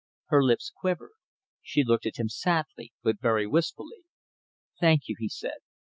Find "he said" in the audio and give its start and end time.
5.19-5.59